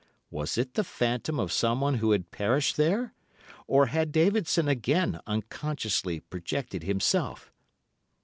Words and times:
Was 0.31 0.57
it 0.57 0.73
the 0.73 0.83
phantom 0.83 1.39
of 1.39 1.51
someone 1.51 1.97
who 1.99 2.09
had 2.09 2.31
perished 2.31 2.75
there, 2.75 3.13
or 3.67 3.85
had 3.85 4.11
Davidson 4.11 4.67
again 4.67 5.19
unconsciously 5.27 6.21
projected 6.21 6.81
himself? 6.81 7.53